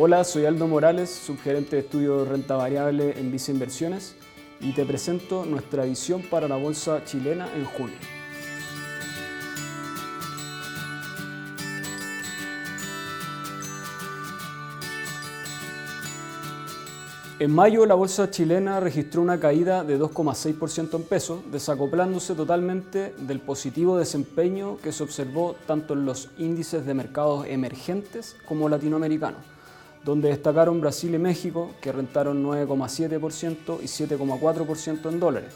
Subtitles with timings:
[0.00, 4.14] Hola, soy Aldo Morales, subgerente de estudio de renta variable en Visa Inversiones
[4.60, 7.96] y te presento nuestra visión para la bolsa chilena en junio.
[17.40, 23.40] En mayo la bolsa chilena registró una caída de 2,6% en pesos, desacoplándose totalmente del
[23.40, 29.57] positivo desempeño que se observó tanto en los índices de mercados emergentes como latinoamericanos,
[30.04, 35.54] donde destacaron Brasil y México, que rentaron 9,7% y 7,4% en dólares.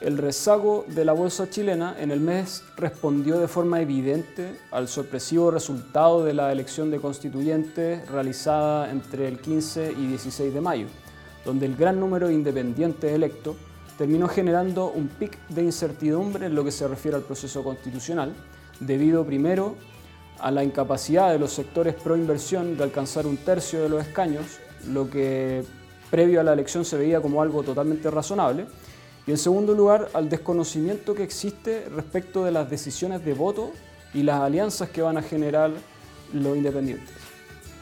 [0.00, 5.50] El rezago de la bolsa chilena en el mes respondió de forma evidente al sorpresivo
[5.50, 10.86] resultado de la elección de constituyentes realizada entre el 15 y 16 de mayo,
[11.46, 13.56] donde el gran número de independientes electos
[13.96, 18.34] terminó generando un pic de incertidumbre en lo que se refiere al proceso constitucional,
[18.80, 19.76] debido primero
[20.38, 24.44] a la incapacidad de los sectores pro inversión de alcanzar un tercio de los escaños,
[24.88, 25.64] lo que
[26.10, 28.66] previo a la elección se veía como algo totalmente razonable,
[29.26, 33.72] y en segundo lugar, al desconocimiento que existe respecto de las decisiones de voto
[34.14, 35.72] y las alianzas que van a generar
[36.32, 37.10] los independientes.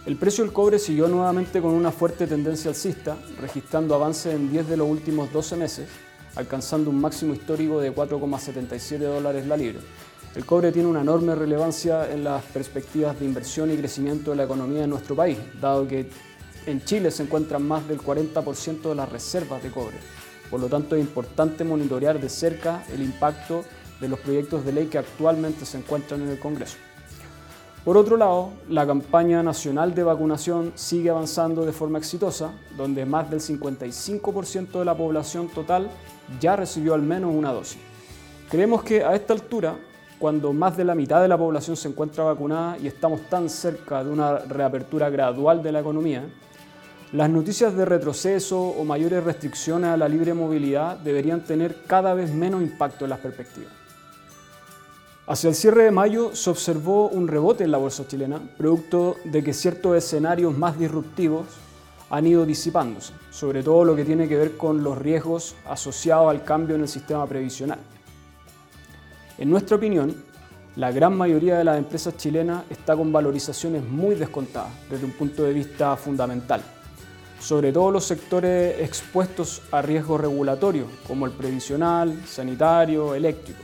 [0.07, 4.69] El precio del cobre siguió nuevamente con una fuerte tendencia alcista, registrando avances en 10
[4.69, 5.89] de los últimos 12 meses,
[6.35, 9.81] alcanzando un máximo histórico de 4,77 dólares la libra.
[10.35, 14.45] El cobre tiene una enorme relevancia en las perspectivas de inversión y crecimiento de la
[14.45, 16.09] economía de nuestro país, dado que
[16.67, 19.97] en Chile se encuentran más del 40% de las reservas de cobre.
[20.51, 23.65] Por lo tanto, es importante monitorear de cerca el impacto
[24.01, 26.79] de los proyectos de ley que actualmente se encuentran en el Congreso.
[27.85, 33.31] Por otro lado, la campaña nacional de vacunación sigue avanzando de forma exitosa, donde más
[33.31, 35.91] del 55% de la población total
[36.41, 37.79] ya recibió al menos una dosis.
[38.51, 39.77] Creemos que a esta altura,
[40.19, 44.05] cuando más de la mitad de la población se encuentra vacunada y estamos tan cerca
[44.05, 46.25] de una reapertura gradual de la economía,
[47.13, 52.33] las noticias de retroceso o mayores restricciones a la libre movilidad deberían tener cada vez
[52.33, 53.73] menos impacto en las perspectivas.
[55.27, 59.43] Hacia el cierre de mayo se observó un rebote en la bolsa chilena, producto de
[59.43, 61.47] que ciertos escenarios más disruptivos
[62.11, 66.45] han ido disipándose, sobre todo lo que tiene que ver con los riesgos asociados al
[66.45, 67.79] cambio en el sistema previsional.
[69.39, 70.15] En nuestra opinión,
[70.77, 75.43] la gran mayoría de las empresas chilenas está con valorizaciones muy descontadas desde un punto
[75.43, 76.63] de vista fundamental
[77.45, 83.63] sobre todo los sectores expuestos a riesgos regulatorios, como el previsional, sanitario, eléctrico.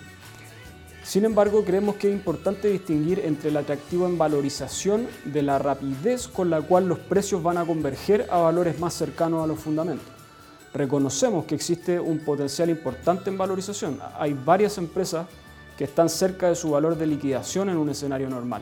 [1.03, 6.29] Sin embargo, creemos que es importante distinguir entre el atractivo en valorización de la rapidez
[6.29, 10.07] con la cual los precios van a converger a valores más cercanos a los fundamentos.
[10.75, 13.99] Reconocemos que existe un potencial importante en valorización.
[14.19, 15.27] Hay varias empresas
[15.81, 18.61] que están cerca de su valor de liquidación en un escenario normal.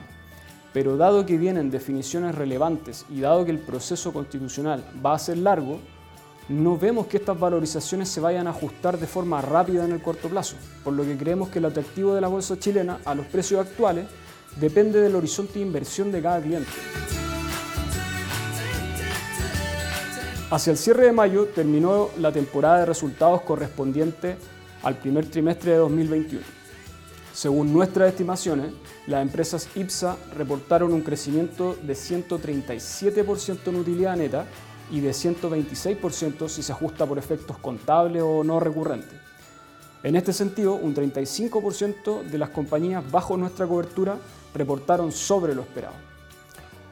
[0.72, 5.38] Pero dado que vienen definiciones relevantes y dado que el proceso constitucional va a ser
[5.38, 5.80] largo,
[6.48, 10.28] no vemos que estas valorizaciones se vayan a ajustar de forma rápida en el corto
[10.28, 13.66] plazo, por lo que creemos que el atractivo de la bolsa chilena a los precios
[13.66, 14.06] actuales
[14.60, 16.70] depende del horizonte de inversión de cada cliente.
[20.52, 24.36] Hacia el cierre de mayo terminó la temporada de resultados correspondiente
[24.84, 26.57] al primer trimestre de 2021.
[27.32, 28.72] Según nuestras estimaciones,
[29.06, 34.46] las empresas IPSA reportaron un crecimiento de 137% en utilidad neta
[34.90, 39.18] y de 126% si se ajusta por efectos contables o no recurrentes.
[40.02, 44.16] En este sentido, un 35% de las compañías bajo nuestra cobertura
[44.54, 45.94] reportaron sobre lo esperado.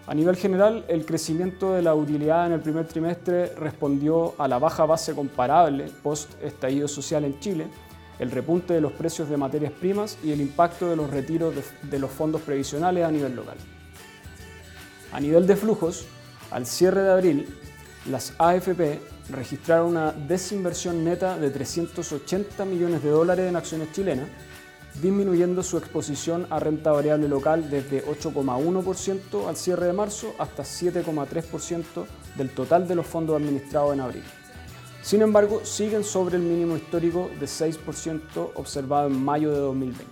[0.08, 4.58] A nivel general, el crecimiento de la utilidad en el primer trimestre respondió a la
[4.58, 7.66] baja base comparable post estallido social en Chile,
[8.18, 11.98] el repunte de los precios de materias primas y el impacto de los retiros de,
[11.98, 13.56] los fondos previsionales a nivel local.
[15.12, 16.06] A nivel de flujos,
[16.50, 17.58] al cierre de abril,
[18.10, 19.00] las AFP
[19.30, 24.28] registraron una desinversión neta de 380 millones de dólares en acciones chilenas,
[25.02, 32.06] disminuyendo su exposición a renta variable local desde 8,1% al cierre de marzo hasta 7,3%
[32.36, 34.24] del total de los fondos administrados en abril.
[35.06, 40.04] Sin embargo, siguen sobre el mínimo histórico de 6% observado en mayo de 2020.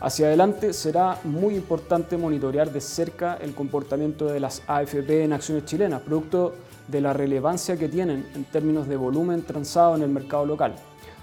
[0.00, 5.64] Hacia adelante será muy importante monitorear de cerca el comportamiento de las AFP en acciones
[5.64, 6.54] chilenas, producto
[6.86, 10.76] de la relevancia que tienen en términos de volumen transado en el mercado local.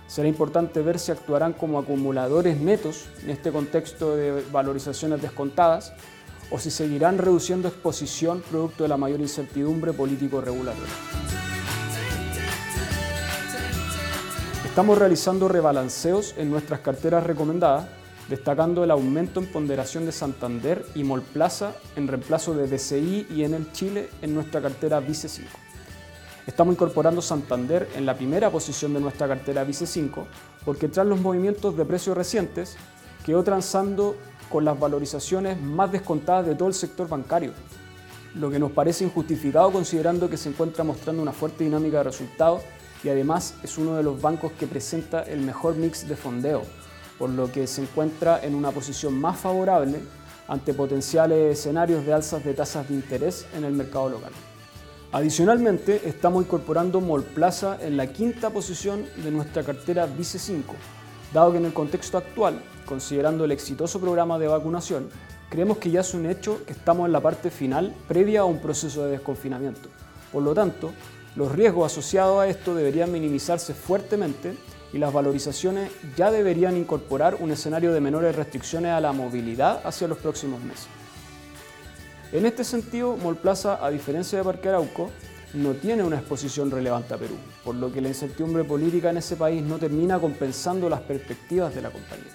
[0.08, 5.94] Será importante ver si actuarán como acumuladores netos en este contexto de valorizaciones descontadas
[6.52, 11.19] o si seguirán reduciendo exposición producto de la mayor incertidumbre político-regulatoria.
[14.80, 17.90] Estamos realizando rebalanceos en nuestras carteras recomendadas
[18.30, 23.56] destacando el aumento en ponderación de Santander y Molplaza en reemplazo de DCI y en
[23.56, 25.50] el Chile en nuestra cartera Vice 5.
[26.48, 30.26] Estamos incorporando Santander en la primera posición de nuestra cartera Vice 5
[30.64, 32.78] porque tras los movimientos de precios recientes
[33.25, 34.16] quedó transando
[34.50, 37.52] con las valorizaciones más descontadas de todo el sector bancario,
[38.34, 42.62] lo que nos parece injustificado considerando que se encuentra mostrando una fuerte dinámica de resultados
[43.04, 46.63] y además es uno de los bancos que presenta el mejor mix de fondeo,
[47.18, 50.00] por lo que se encuentra en una posición más favorable
[50.48, 54.31] ante potenciales escenarios de alzas de tasas de interés en el mercado local.
[55.12, 60.74] Adicionalmente, estamos incorporando Molplaza en la quinta posición de nuestra cartera Vice 5,
[61.34, 65.10] dado que en el contexto actual, considerando el exitoso programa de vacunación,
[65.50, 68.60] creemos que ya es un hecho que estamos en la parte final previa a un
[68.60, 69.90] proceso de desconfinamiento.
[70.31, 70.92] Por lo tanto,
[71.36, 74.56] los riesgos asociados a esto deberían minimizarse fuertemente
[74.92, 80.08] y las valorizaciones ya deberían incorporar un escenario de menores restricciones a la movilidad hacia
[80.08, 80.88] los próximos meses.
[82.31, 85.10] En este sentido, Molplaza, a diferencia de Parque Arauco,
[85.54, 89.36] no tiene una exposición relevante a Perú, por lo que la incertidumbre política en ese
[89.36, 92.34] país no termina compensando las perspectivas de la compañía.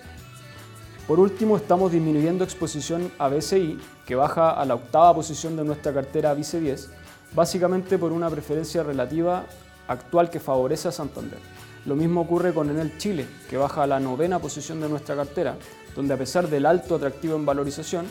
[1.07, 5.93] Por último, estamos disminuyendo exposición a BCI, que baja a la octava posición de nuestra
[5.93, 6.91] cartera Vice 10,
[7.35, 9.45] básicamente por una preferencia relativa
[9.89, 11.39] actual que favorece a Santander.
[11.87, 15.57] Lo mismo ocurre con Enel Chile, que baja a la novena posición de nuestra cartera,
[15.95, 18.07] donde a pesar del alto atractivo en valorización,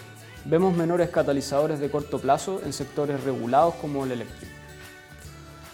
[0.45, 4.53] vemos menores catalizadores de corto plazo en sectores regulados como el eléctrico.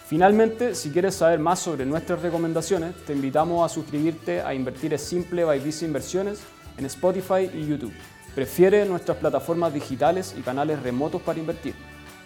[0.06, 5.02] Finalmente, si quieres saber más sobre nuestras recomendaciones, te invitamos a suscribirte a Invertir es
[5.02, 6.40] Simple by Visa Inversiones
[6.78, 7.92] en Spotify y YouTube.
[8.34, 11.74] Prefiere nuestras plataformas digitales y canales remotos para invertir.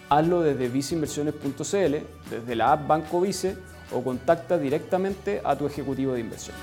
[0.09, 1.95] Hazlo desde viceinversiones.cl,
[2.29, 3.57] desde la app Banco Vice
[3.91, 6.55] o contacta directamente a tu ejecutivo de inversión.